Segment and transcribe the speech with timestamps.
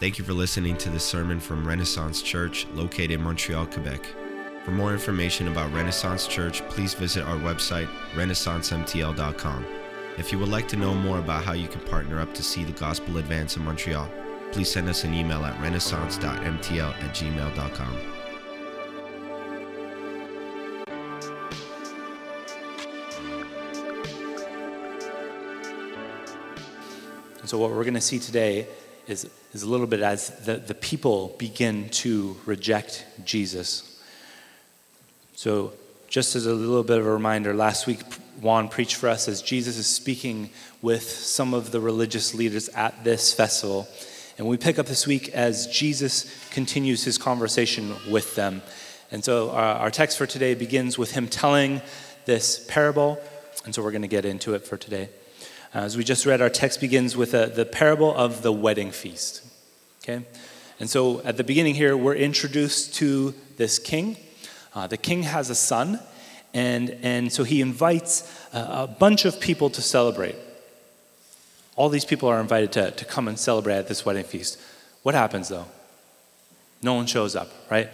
[0.00, 4.00] Thank you for listening to this sermon from Renaissance Church located in Montreal, Quebec.
[4.64, 9.66] For more information about Renaissance Church, please visit our website, renaissancemtl.com.
[10.16, 12.64] If you would like to know more about how you can partner up to see
[12.64, 14.10] the gospel advance in Montreal,
[14.52, 17.98] please send us an email at renaissance.mtl at gmail.com.
[27.44, 28.66] So, what we're going to see today
[29.10, 34.00] is, is a little bit as the, the people begin to reject Jesus.
[35.34, 35.72] So,
[36.08, 38.00] just as a little bit of a reminder, last week
[38.40, 40.50] Juan preached for us as Jesus is speaking
[40.82, 43.86] with some of the religious leaders at this festival.
[44.38, 48.62] And we pick up this week as Jesus continues his conversation with them.
[49.12, 51.80] And so our, our text for today begins with him telling
[52.24, 53.20] this parable.
[53.64, 55.10] And so we're going to get into it for today.
[55.72, 58.90] Uh, as we just read, our text begins with a, the parable of the wedding
[58.90, 59.42] feast.
[60.02, 60.24] Okay?
[60.80, 64.16] And so at the beginning here, we're introduced to this king.
[64.74, 66.00] Uh, the king has a son,
[66.54, 70.36] and, and so he invites a, a bunch of people to celebrate.
[71.76, 74.60] All these people are invited to, to come and celebrate at this wedding feast.
[75.02, 75.66] What happens though?
[76.82, 77.90] No one shows up, right?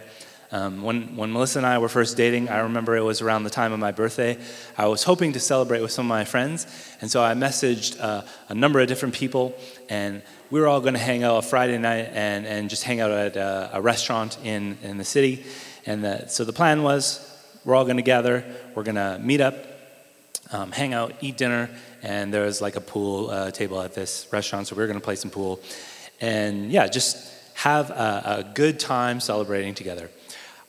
[0.49, 3.49] Um, when, when Melissa and I were first dating, I remember it was around the
[3.49, 4.37] time of my birthday.
[4.77, 6.65] I was hoping to celebrate with some of my friends,
[7.01, 9.53] and so I messaged uh, a number of different people,
[9.89, 13.01] and we were all going to hang out a Friday night and, and just hang
[13.01, 15.43] out at a, a restaurant in, in the city.
[15.85, 17.23] And the, so the plan was
[17.65, 19.55] we're all going to gather, we're going to meet up,
[20.53, 21.69] um, hang out, eat dinner,
[22.01, 24.99] and there was like a pool uh, table at this restaurant, so we were going
[24.99, 25.59] to play some pool.
[26.21, 30.09] And yeah, just have a, a good time celebrating together.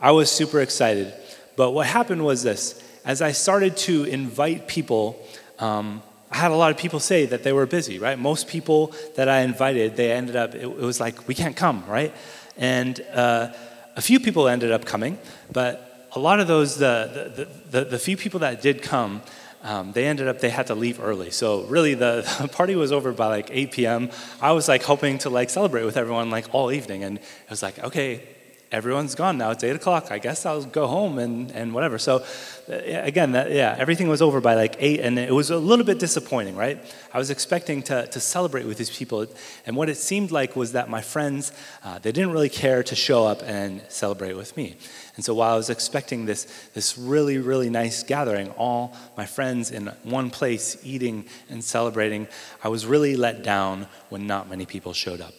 [0.00, 1.12] I was super excited.
[1.56, 5.18] But what happened was this as I started to invite people,
[5.58, 8.18] um, I had a lot of people say that they were busy, right?
[8.18, 11.84] Most people that I invited, they ended up, it, it was like, we can't come,
[11.86, 12.14] right?
[12.56, 13.52] And uh,
[13.96, 15.18] a few people ended up coming,
[15.50, 19.22] but a lot of those, the, the, the, the few people that did come,
[19.62, 22.92] um, they ended up they had to leave early so really the, the, party was
[22.92, 26.46] over by like 8 p.m i was like hoping to like celebrate with everyone like
[26.54, 28.22] all evening and it was like okay
[28.70, 29.50] everyone's gone now.
[29.50, 30.10] It's eight o'clock.
[30.10, 31.98] I guess I'll go home and, and whatever.
[31.98, 32.24] So,
[32.68, 35.84] uh, again, that, yeah, everything was over by like eight, and it was a little
[35.84, 36.78] bit disappointing, right?
[37.12, 39.26] I was expecting to, to celebrate with these people,
[39.66, 41.52] and what it seemed like was that my friends,
[41.84, 44.76] uh, they didn't really care to show up and celebrate with me.
[45.16, 49.70] And so, while I was expecting this, this really, really nice gathering, all my friends
[49.70, 52.28] in one place eating and celebrating,
[52.62, 55.34] I was really let down when not many people showed up.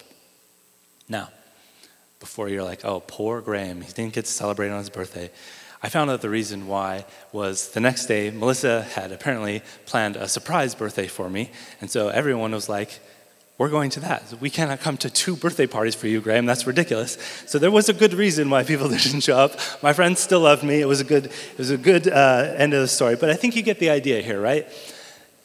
[1.08, 1.30] Now,
[2.20, 5.30] before you're like, oh, poor Graham, he didn't get to celebrate on his birthday.
[5.82, 10.28] I found out the reason why was the next day, Melissa had apparently planned a
[10.28, 11.50] surprise birthday for me.
[11.80, 13.00] And so everyone was like,
[13.56, 14.34] we're going to that.
[14.40, 16.46] We cannot come to two birthday parties for you, Graham.
[16.46, 17.16] That's ridiculous.
[17.46, 19.58] So there was a good reason why people didn't show up.
[19.82, 20.80] My friends still loved me.
[20.80, 23.16] It was a good, it was a good uh, end of the story.
[23.16, 24.66] But I think you get the idea here, right?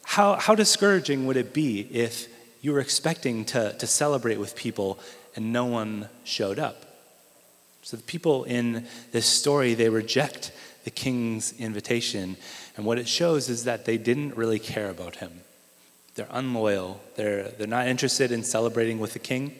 [0.03, 2.27] How, how discouraging would it be if
[2.61, 4.99] you were expecting to, to celebrate with people
[5.35, 6.85] and no one showed up.
[7.81, 10.51] So the people in this story, they reject
[10.85, 12.37] the king's invitation.
[12.77, 15.41] And what it shows is that they didn't really care about him.
[16.15, 17.01] They're unloyal.
[17.15, 19.55] They're, they're not interested in celebrating with the king.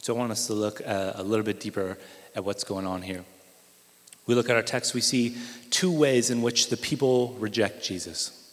[0.00, 1.98] So I want us to look uh, a little bit deeper
[2.34, 3.24] at what's going on here.
[4.26, 5.36] We look at our text, we see
[5.70, 8.43] two ways in which the people reject Jesus.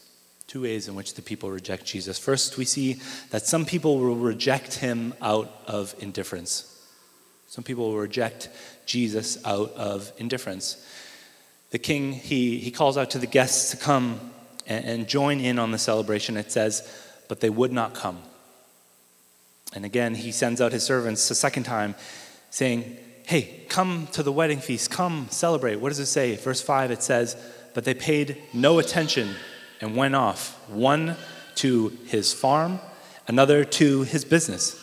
[0.51, 2.19] Two ways in which the people reject Jesus.
[2.19, 6.85] First, we see that some people will reject him out of indifference.
[7.47, 8.49] Some people will reject
[8.85, 10.85] Jesus out of indifference.
[11.69, 14.19] The king, he, he calls out to the guests to come
[14.67, 16.35] and, and join in on the celebration.
[16.35, 16.85] It says,
[17.29, 18.21] but they would not come.
[19.73, 21.95] And again, he sends out his servants a second time,
[22.49, 25.77] saying, Hey, come to the wedding feast, come celebrate.
[25.77, 26.35] What does it say?
[26.35, 27.37] Verse 5, it says,
[27.73, 29.33] But they paid no attention
[29.81, 31.15] and went off, one
[31.55, 32.79] to his farm,
[33.27, 34.77] another to his business.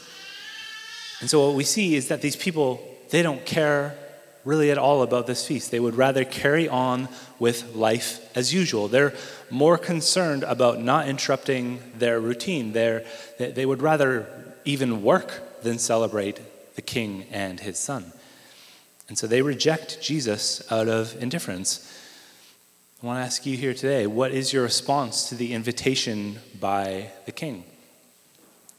[1.20, 2.80] And so what we see is that these people,
[3.10, 3.96] they don't care
[4.44, 5.70] really at all about this feast.
[5.70, 7.08] They would rather carry on
[7.38, 8.88] with life as usual.
[8.88, 9.14] They're
[9.50, 12.72] more concerned about not interrupting their routine.
[12.72, 13.04] They're,
[13.38, 16.40] they would rather even work than celebrate
[16.76, 18.12] the king and his son.
[19.08, 21.87] And so they reject Jesus out of indifference.
[23.00, 27.12] I want to ask you here today what is your response to the invitation by
[27.26, 27.62] the king?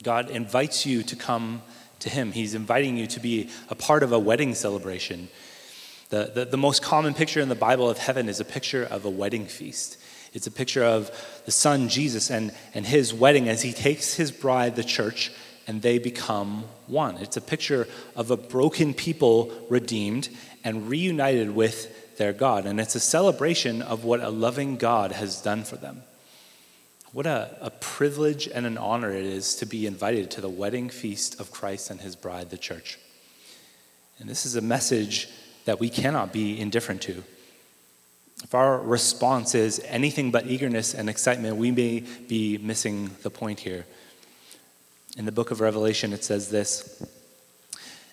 [0.04, 1.62] God invites you to come
[2.00, 5.30] to him, He's inviting you to be a part of a wedding celebration.
[6.10, 9.06] The, the, the, most common picture in the Bible of heaven is a picture of
[9.06, 9.98] a wedding feast.
[10.34, 11.12] It's a picture of
[11.46, 15.32] the Son, Jesus, and, and his wedding as he takes his bride, the church,
[15.66, 17.16] and they become one.
[17.18, 17.88] It's a picture
[18.18, 20.28] of a broken people redeemed
[20.66, 22.68] and reunited with their God.
[22.68, 26.04] And it's a celebration of what a loving God has done for them.
[27.12, 30.90] What a, a privilege and an honor it is to be invited to the wedding
[30.90, 33.00] feast of Christ and his bride, the church.
[34.20, 35.28] And this is a message
[35.66, 37.24] that we cannot be indifferent to.
[38.44, 43.60] If our response is anything but eagerness and excitement, we may be missing the point
[43.60, 43.86] here.
[45.18, 47.04] In the book of Revelation, it says this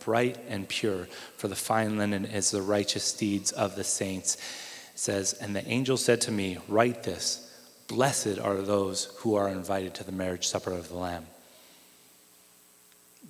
[0.00, 1.06] bright and pure,
[1.36, 4.34] for the fine linen is the righteous deeds of the saints.
[4.34, 7.50] It says, And the angel said to me, Write this
[7.86, 11.26] Blessed are those who are invited to the marriage supper of the Lamb.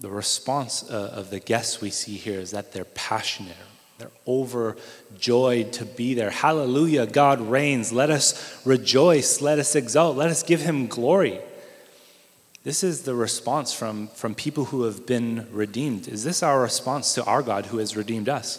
[0.01, 3.57] The response uh, of the guests we see here is that they're passionate.
[3.99, 6.31] They're overjoyed to be there.
[6.31, 7.93] Hallelujah, God reigns.
[7.93, 9.43] Let us rejoice.
[9.43, 10.17] Let us exult.
[10.17, 11.41] Let us give him glory.
[12.63, 16.09] This is the response from, from people who have been redeemed.
[16.09, 18.59] Is this our response to our God who has redeemed us?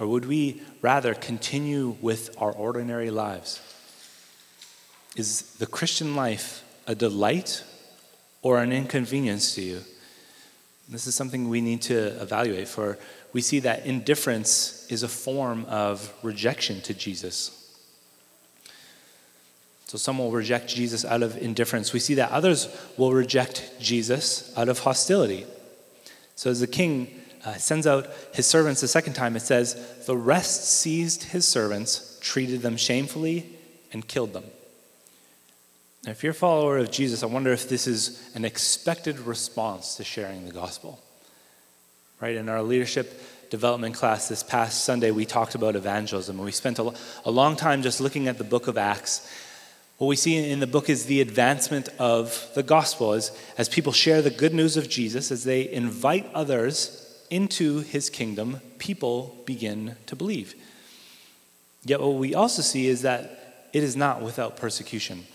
[0.00, 3.60] Or would we rather continue with our ordinary lives?
[5.14, 7.62] Is the Christian life a delight
[8.42, 9.80] or an inconvenience to you?
[10.88, 12.98] This is something we need to evaluate, for
[13.32, 17.59] we see that indifference is a form of rejection to Jesus.
[19.90, 21.92] So some will reject Jesus out of indifference.
[21.92, 25.46] We see that others will reject Jesus out of hostility.
[26.36, 30.16] So as the king uh, sends out his servants the second time, it says, The
[30.16, 33.46] rest seized his servants, treated them shamefully,
[33.92, 34.44] and killed them.
[36.04, 39.96] Now, if you're a follower of Jesus, I wonder if this is an expected response
[39.96, 41.00] to sharing the gospel.
[42.20, 42.36] Right?
[42.36, 43.20] In our leadership
[43.50, 46.36] development class this past Sunday, we talked about evangelism.
[46.36, 46.94] And we spent a,
[47.24, 49.28] a long time just looking at the book of Acts
[50.00, 53.92] what we see in the book is the advancement of the gospel as, as people
[53.92, 59.96] share the good news of Jesus, as they invite others into his kingdom, people begin
[60.06, 60.54] to believe.
[61.84, 65.26] Yet, what we also see is that it is not without persecution.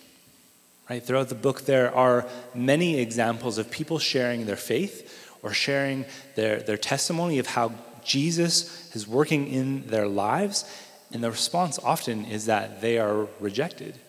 [0.90, 1.04] Right?
[1.04, 6.60] Throughout the book, there are many examples of people sharing their faith or sharing their,
[6.60, 7.72] their testimony of how
[8.04, 10.66] Jesus is working in their lives,
[11.12, 14.00] and the response often is that they are rejected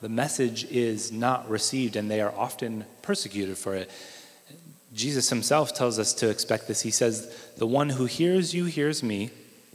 [0.00, 3.90] the message is not received and they are often persecuted for it.
[4.94, 6.82] Jesus himself tells us to expect this.
[6.82, 9.30] He says, The one who hears you hears me,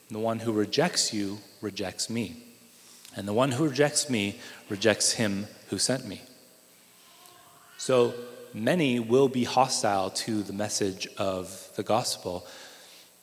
[0.10, 2.44] the one who rejects you rejects me.
[3.16, 4.40] And the one who rejects me
[4.70, 6.22] rejects him who sent me.
[7.78, 8.14] So
[8.54, 12.48] many will be hostile to the message of the gospel.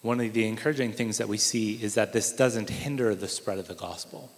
[0.03, 3.59] One of the encouraging things that we see is that this doesn't hinder the spread
[3.59, 4.31] of the gospel.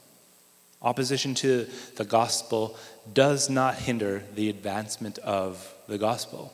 [0.82, 2.76] Opposition to the gospel
[3.12, 6.52] does not hinder the advancement of the gospel.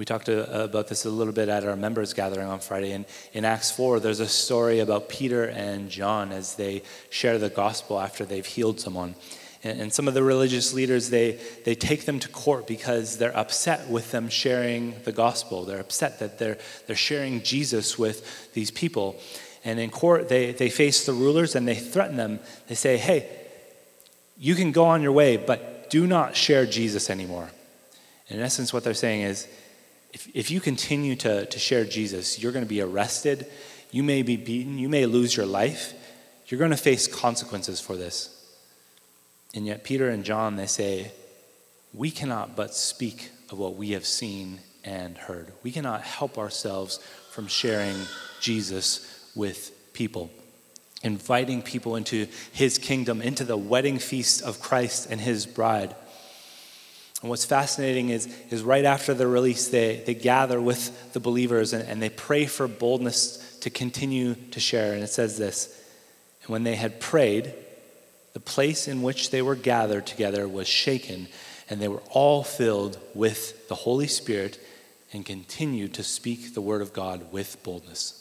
[0.00, 2.92] We talked uh, about this a little bit at our members' gathering on Friday.
[2.92, 7.50] And in Acts 4, there's a story about Peter and John as they share the
[7.50, 9.14] gospel after they've healed someone.
[9.62, 13.36] And, and some of the religious leaders, they, they take them to court because they're
[13.36, 15.64] upset with them sharing the gospel.
[15.64, 16.56] They're upset that they're,
[16.86, 19.20] they're sharing Jesus with these people.
[19.64, 22.40] And in court, they, they face the rulers and they threaten them.
[22.68, 23.28] They say, hey,
[24.38, 27.50] you can go on your way, but do not share Jesus anymore.
[28.28, 29.46] And in essence, what they're saying is
[30.12, 33.46] if, if you continue to, to share Jesus, you're going to be arrested,
[33.90, 35.92] you may be beaten, you may lose your life,
[36.46, 38.36] you're going to face consequences for this.
[39.54, 41.10] And yet, Peter and John, they say,
[41.92, 45.52] we cannot but speak of what we have seen and heard.
[45.62, 46.98] We cannot help ourselves
[47.30, 47.96] from sharing
[48.40, 50.30] Jesus with people,
[51.02, 55.94] inviting people into his kingdom, into the wedding feast of Christ and his bride.
[57.22, 61.72] And what's fascinating is, is right after the release, they, they gather with the believers
[61.72, 64.94] and, and they pray for boldness to continue to share.
[64.94, 65.68] And it says this
[66.42, 67.54] And when they had prayed,
[68.32, 71.28] the place in which they were gathered together was shaken,
[71.68, 74.58] and they were all filled with the Holy Spirit
[75.12, 78.19] and continued to speak the word of God with boldness.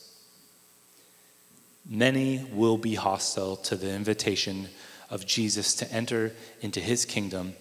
[1.91, 4.69] Many will be hostile to the invitation
[5.09, 7.53] of Jesus to enter into his kingdom,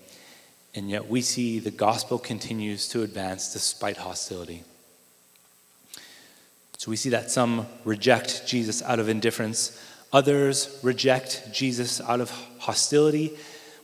[0.75, 4.65] and yet we see the gospel continues to advance despite hostility.
[6.77, 9.83] So we see that some reject Jesus out of indifference,
[10.13, 13.35] others reject Jesus out of hostility.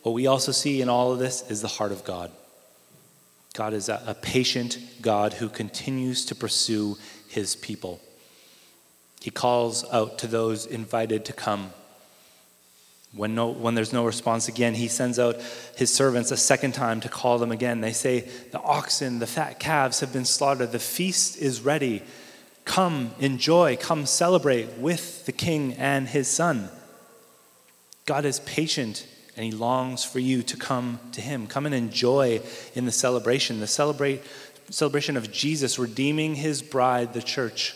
[0.02, 2.30] What we also see in all of this is the heart of God.
[3.54, 6.98] God is a, patient God who continues to pursue
[7.28, 8.00] his people.
[9.25, 11.71] He calls out to those invited to come.
[13.16, 15.40] When, no, when there's no response again, he sends out
[15.78, 17.81] his servants a second time to call them again.
[17.81, 22.02] They say, The oxen, the fat calves have been slaughtered, the feast is ready.
[22.66, 26.69] Come, enjoy, come celebrate with the king and his son.
[28.04, 29.07] God is patient
[29.38, 31.47] and he longs for you to come to him.
[31.47, 32.43] Come and enjoy
[32.75, 34.21] in the celebration, the celebrate,
[34.69, 37.75] celebration of Jesus redeeming his bride, the church.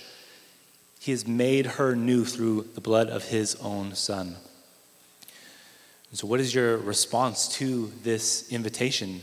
[0.98, 4.36] He has made her new through the blood of his own son.
[6.12, 9.20] So, what is your response to this invitation?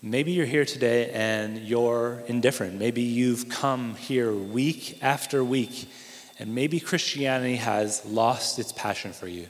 [0.00, 2.78] Maybe you're here today and you're indifferent.
[2.78, 5.88] Maybe you've come here week after week,
[6.38, 9.48] and maybe Christianity has lost its passion for you.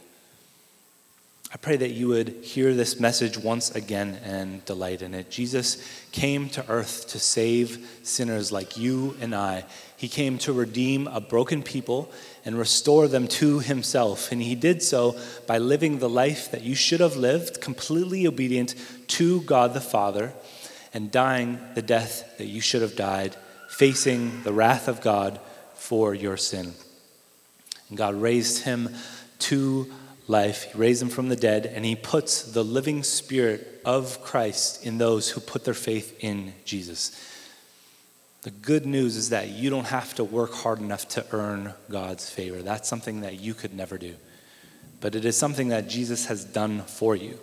[1.55, 5.31] I pray that you would hear this message once again and delight in it.
[5.31, 5.79] Jesus
[6.11, 9.65] came to earth to save sinners like you and I.
[9.97, 12.11] He came to redeem a broken people
[12.45, 14.33] and restore them to himself.
[14.33, 18.75] And he did so by living the life that you should have lived, completely obedient
[19.11, 20.33] to God the Father,
[20.93, 23.37] and dying the death that you should have died,
[23.69, 25.39] facing the wrath of God
[25.75, 26.75] for your sin.
[27.91, 28.93] And God raised him
[29.39, 29.89] to
[30.27, 30.73] life.
[30.73, 34.99] He raised him from the dead, and he puts the living spirit of Christ in
[34.99, 37.31] those who put their faith in Jesus.
[38.43, 42.29] The good news is that you don't have to work hard enough to earn God's
[42.29, 42.61] favor.
[42.61, 44.15] That's something that you could never do.
[45.01, 47.39] But it is something that Jesus has done for you.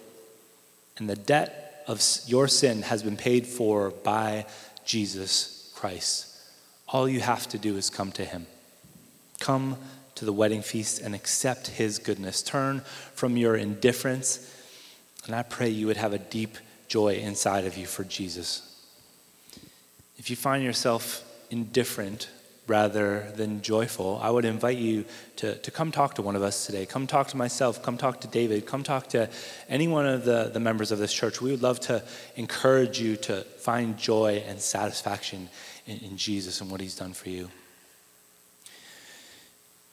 [0.98, 4.46] And the debt of your sin has been paid for by
[4.86, 6.28] Jesus Christ.
[6.88, 8.46] All you have to do is come to him.
[9.40, 9.78] Come
[10.22, 12.44] to the wedding feast and accept his goodness.
[12.44, 12.82] Turn
[13.16, 14.56] from your indifference,
[15.25, 18.62] and I pray you would have a deep joy inside of you for Jesus.
[20.18, 22.30] If you find yourself indifferent
[22.68, 25.06] rather than joyful, I would invite you
[25.38, 26.86] to, to come talk to one of us today.
[26.86, 27.82] Come talk to myself.
[27.82, 28.68] Come talk to David.
[28.68, 29.28] Come talk to
[29.70, 31.42] any one of the, the members of this church.
[31.42, 32.04] We would love to
[32.36, 35.50] encourage you to find joy and satisfaction
[35.88, 37.50] in, in Jesus and what he's done for you.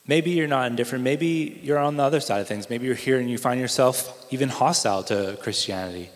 [0.08, 1.04] Maybe you're not indifferent.
[1.04, 2.70] Maybe you're on the other side of things.
[2.70, 6.08] Maybe you're here and you find yourself even hostile to Christianity.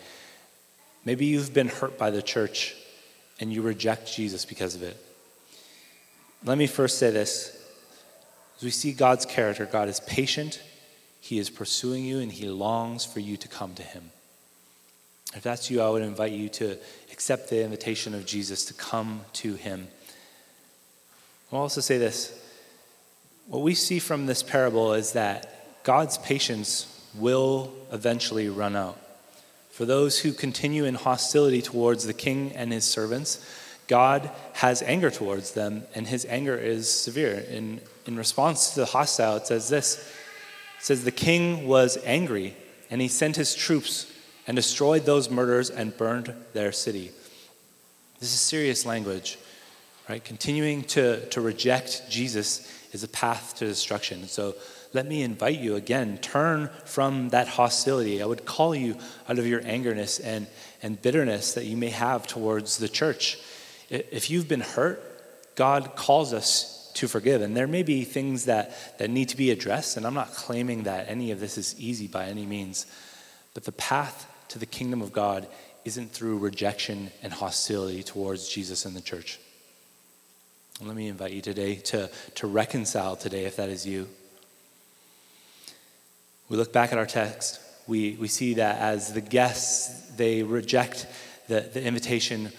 [1.05, 2.75] Maybe you've been hurt by the church
[3.39, 4.97] and you reject Jesus because of it.
[6.43, 7.55] Let me first say this.
[8.57, 10.61] As we see God's character, God is patient,
[11.21, 14.11] He is pursuing you, and He longs for you to come to Him.
[15.35, 16.77] If that's you, I would invite you to
[17.11, 19.87] accept the invitation of Jesus to come to Him.
[21.51, 22.42] I'll also say this
[23.47, 28.99] what we see from this parable is that God's patience will eventually run out.
[29.69, 33.45] For those who continue in hostility towards the king and his servants,
[33.87, 37.39] God has anger towards them, and his anger is severe.
[37.49, 39.97] In, in response to the hostile, it says this
[40.77, 42.55] it says, The king was angry,
[42.89, 44.11] and he sent his troops
[44.47, 47.11] and destroyed those murderers and burned their city.
[48.19, 49.37] This is serious language,
[50.07, 50.23] right?
[50.23, 54.27] Continuing to, to reject Jesus is a path to destruction.
[54.27, 54.55] So
[54.93, 58.21] let me invite you again, turn from that hostility.
[58.21, 58.97] I would call you
[59.27, 60.47] out of your angerness and,
[60.81, 63.39] and bitterness that you may have towards the church.
[63.89, 65.01] If you've been hurt,
[65.55, 67.41] God calls us to forgive.
[67.41, 70.83] And there may be things that, that need to be addressed, and I'm not claiming
[70.83, 72.85] that any of this is easy by any means.
[73.53, 75.47] But the path to the kingdom of God
[75.85, 79.39] isn't through rejection and hostility towards Jesus and the church.
[80.85, 84.09] Let me invite you today to, to reconcile today, if that is you.
[86.49, 91.07] We look back at our text, we, we see that as the guests, they reject
[91.47, 92.51] the, the invitation.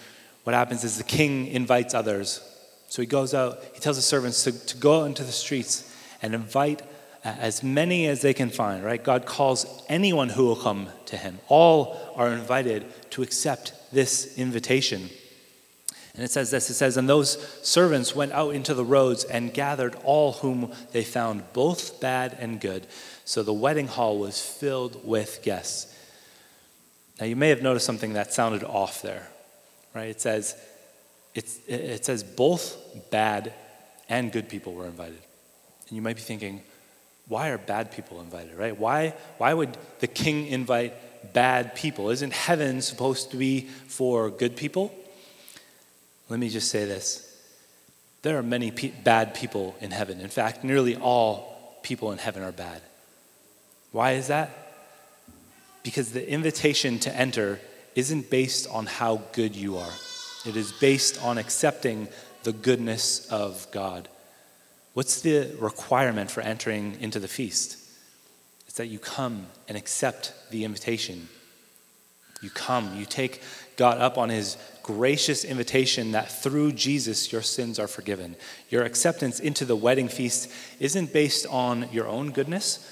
[0.43, 2.41] What happens is the king invites others.
[2.89, 5.95] So he goes out, he tells his servants to, to go out into the streets
[6.23, 6.81] and invite
[7.23, 9.03] uh, as many as they can find, right?
[9.03, 11.37] God calls anyone who will come to him.
[11.47, 15.09] All are invited to accept this invitation.
[16.15, 19.53] And it says this it says, And those servants went out into the roads and
[19.53, 22.87] gathered all whom they found, both bad and good.
[23.25, 25.93] So the wedding hall was filled with guests.
[27.19, 29.27] Now you may have noticed something that sounded off there,
[29.93, 30.09] right?
[30.09, 30.55] It says,
[31.33, 33.53] it says both bad
[34.07, 35.19] and good people were invited.
[35.87, 36.61] And you might be thinking,
[37.27, 38.77] why are bad people invited, right?
[38.77, 40.93] Why, why would the king invite
[41.33, 42.09] bad people?
[42.09, 44.93] Isn't heaven supposed to be for good people?
[46.29, 47.21] Let me just say this
[48.21, 50.19] there are many pe- bad people in heaven.
[50.19, 52.81] In fact, nearly all people in heaven are bad.
[53.91, 54.49] Why is that?
[55.83, 57.59] Because the invitation to enter
[57.93, 59.93] isn't based on how good you are,
[60.45, 62.07] it is based on accepting
[62.43, 64.09] the goodness of God.
[64.93, 67.77] What's the requirement for entering into the feast?
[68.67, 71.27] It's that you come and accept the invitation.
[72.41, 73.41] You come, you take
[73.77, 78.35] God up on his gracious invitation that through Jesus your sins are forgiven.
[78.69, 82.87] Your acceptance into the wedding feast isn't based on your own goodness,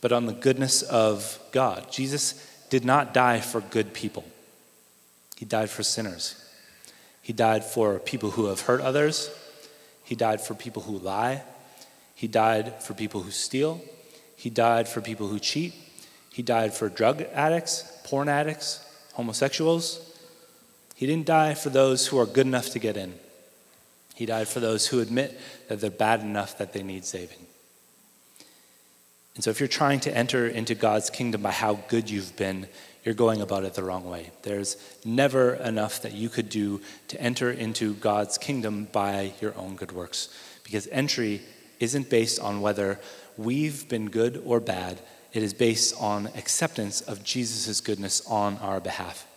[0.00, 1.92] but on the goodness of God.
[1.92, 4.24] Jesus did not die for good people,
[5.36, 6.44] he died for sinners.
[7.22, 9.30] He died for people who have hurt others.
[10.02, 11.42] He died for people who lie.
[12.14, 13.82] He died for people who steal.
[14.34, 15.74] He died for people who cheat.
[16.32, 20.07] He died for drug addicts, porn addicts, homosexuals.
[20.98, 23.14] He didn't die for those who are good enough to get in.
[24.16, 25.38] He died for those who admit
[25.68, 27.38] that they're bad enough that they need saving.
[29.36, 32.66] And so, if you're trying to enter into God's kingdom by how good you've been,
[33.04, 34.32] you're going about it the wrong way.
[34.42, 39.76] There's never enough that you could do to enter into God's kingdom by your own
[39.76, 40.36] good works.
[40.64, 41.42] Because entry
[41.78, 42.98] isn't based on whether
[43.36, 44.98] we've been good or bad,
[45.32, 49.27] it is based on acceptance of Jesus' goodness on our behalf.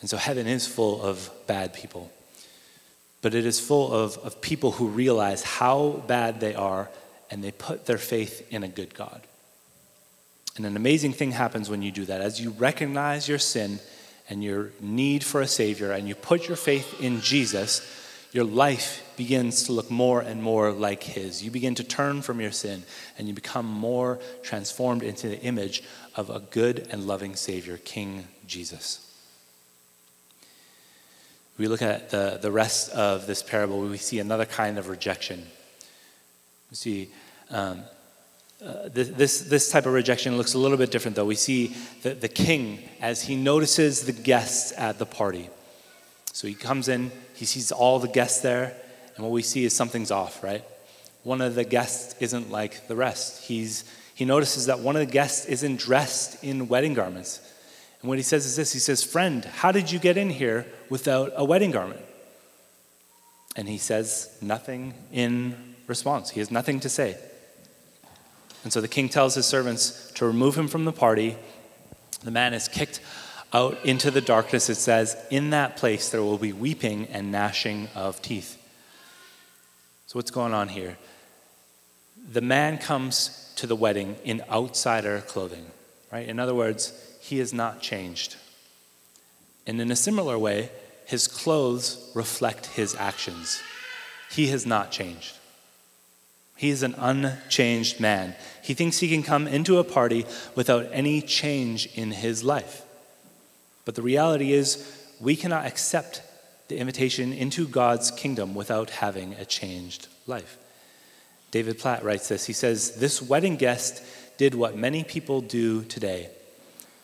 [0.00, 2.10] And so heaven is full of bad people,
[3.22, 6.88] but it is full of, of people who realize how bad they are
[7.30, 9.20] and they put their faith in a good God.
[10.56, 12.20] And an amazing thing happens when you do that.
[12.20, 13.78] As you recognize your sin
[14.28, 17.80] and your need for a Savior, and you put your faith in Jesus,
[18.32, 21.42] your life begins to look more and more like His.
[21.42, 22.84] You begin to turn from your sin,
[23.18, 25.82] and you become more transformed into the image
[26.14, 29.09] of a good and loving Savior, King Jesus.
[31.60, 35.46] We look at the, the rest of this parable, we see another kind of rejection.
[36.70, 37.10] We see
[37.50, 37.82] um,
[38.64, 41.26] uh, this, this type of rejection looks a little bit different, though.
[41.26, 45.50] We see the, the king as he notices the guests at the party.
[46.32, 48.74] So he comes in, he sees all the guests there,
[49.16, 50.64] and what we see is something's off, right?
[51.24, 53.44] One of the guests isn't like the rest.
[53.44, 53.84] He's,
[54.14, 57.49] he notices that one of the guests isn't dressed in wedding garments.
[58.02, 60.66] And what he says is this He says, Friend, how did you get in here
[60.88, 62.00] without a wedding garment?
[63.56, 66.30] And he says nothing in response.
[66.30, 67.16] He has nothing to say.
[68.62, 71.36] And so the king tells his servants to remove him from the party.
[72.22, 73.00] The man is kicked
[73.52, 74.68] out into the darkness.
[74.70, 78.56] It says, In that place there will be weeping and gnashing of teeth.
[80.06, 80.98] So, what's going on here?
[82.32, 85.66] The man comes to the wedding in outsider clothing,
[86.12, 86.28] right?
[86.28, 86.92] In other words,
[87.30, 88.34] he has not changed.
[89.64, 90.68] And in a similar way,
[91.06, 93.62] his clothes reflect his actions.
[94.32, 95.36] He has not changed.
[96.56, 98.34] He is an unchanged man.
[98.64, 102.82] He thinks he can come into a party without any change in his life.
[103.84, 104.84] But the reality is,
[105.20, 106.22] we cannot accept
[106.66, 110.58] the invitation into God's kingdom without having a changed life.
[111.52, 112.46] David Platt writes this.
[112.46, 114.02] He says, This wedding guest
[114.36, 116.30] did what many people do today.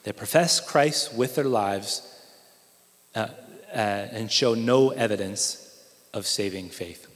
[0.06, 2.00] They profess Christ with their lives
[3.16, 3.26] uh,
[3.74, 7.08] uh, and show no evidence of saving faith.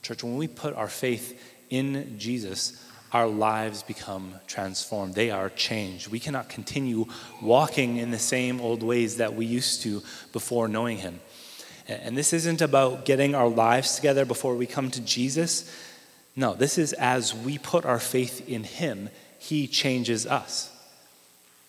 [0.00, 5.14] Church, when we put our faith in Jesus, our lives become transformed.
[5.14, 6.08] They are changed.
[6.08, 7.04] We cannot continue
[7.42, 10.02] walking in the same old ways that we used to
[10.32, 11.20] before knowing Him.
[11.86, 15.70] And this isn't about getting our lives together before we come to Jesus.
[16.34, 20.72] No, this is as we put our faith in Him, He changes us.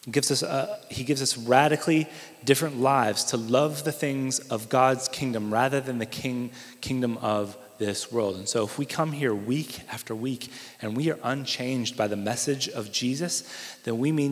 [0.10, 2.08] Gives us, a, he gives us radically
[2.44, 7.58] different lives to love the things of God's kingdom rather than the king, kingdom of
[7.80, 8.36] this world.
[8.36, 12.16] And so, if we come here week after week and we are unchanged by the
[12.16, 13.44] message of Jesus,
[13.84, 14.28] then we may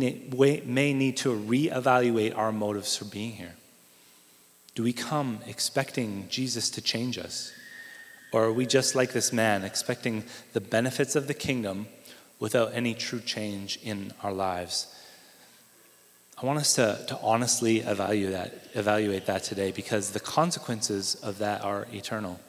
[0.93, 3.55] need to reevaluate our motives for being here.
[4.75, 7.51] Do we come expecting Jesus to change us?
[8.31, 11.87] Or are we just like this man, expecting the benefits of the kingdom
[12.39, 14.93] without any true change in our lives?
[16.39, 21.39] I want us to, to honestly evaluate that, evaluate that today because the consequences of
[21.39, 22.39] that are eternal.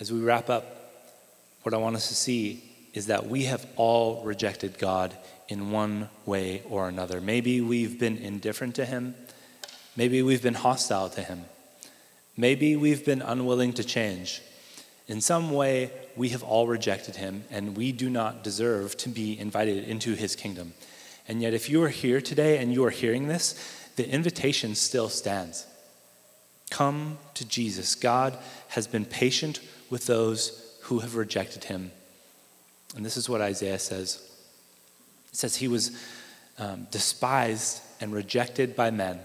[0.00, 0.66] As we wrap up,
[1.62, 5.16] what I want us to see is that we have all rejected God
[5.48, 7.20] in one way or another.
[7.20, 9.14] Maybe we've been indifferent to Him,
[9.96, 11.44] maybe we've been hostile to Him,
[12.36, 14.42] maybe we've been unwilling to change.
[15.06, 19.38] In some way, we have all rejected Him, and we do not deserve to be
[19.38, 20.74] invited into His kingdom.
[21.26, 25.08] And yet, if you are here today and you are hearing this, the invitation still
[25.08, 25.66] stands.
[26.70, 27.94] Come to Jesus.
[27.94, 28.36] God
[28.68, 31.92] has been patient with those who have rejected him.
[32.96, 34.22] And this is what Isaiah says
[35.32, 35.96] it says, He was
[36.58, 39.18] um, despised and rejected by men,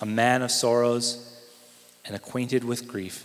[0.00, 1.24] a man of sorrows
[2.04, 3.24] and acquainted with grief,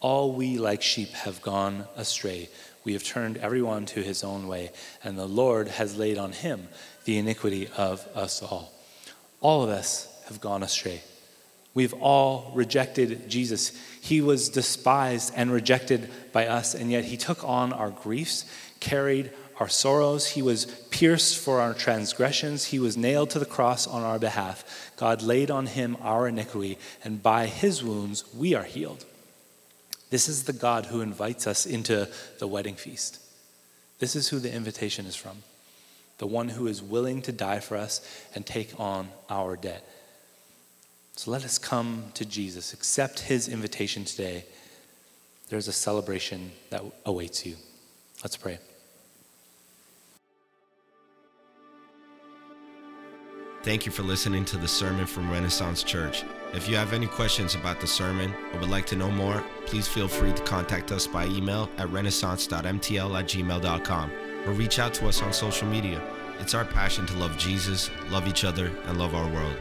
[0.00, 2.48] All we like sheep have gone astray.
[2.84, 4.70] We have turned everyone to his own way,
[5.02, 6.68] and the Lord has laid on him
[7.04, 8.72] the iniquity of us all.
[9.40, 11.02] All of us have gone astray.
[11.74, 13.72] We've all rejected Jesus.
[14.00, 18.44] He was despised and rejected by us, and yet he took on our griefs,
[18.80, 20.28] carried our sorrows.
[20.28, 22.66] He was pierced for our transgressions.
[22.66, 24.92] He was nailed to the cross on our behalf.
[24.96, 29.04] God laid on him our iniquity, and by his wounds we are healed.
[30.10, 33.20] This is the God who invites us into the wedding feast.
[33.98, 35.42] This is who the invitation is from
[36.18, 38.00] the one who is willing to die for us
[38.34, 39.86] and take on our debt.
[41.16, 44.44] So let us come to Jesus, accept his invitation today.
[45.48, 47.56] There's a celebration that awaits you.
[48.22, 48.58] Let's pray.
[53.66, 56.22] Thank you for listening to the sermon from Renaissance Church.
[56.54, 59.88] If you have any questions about the sermon or would like to know more, please
[59.88, 64.12] feel free to contact us by email at renaissance.mtl at gmail.com
[64.46, 66.00] or reach out to us on social media.
[66.38, 69.56] It's our passion to love Jesus, love each other, and love our world.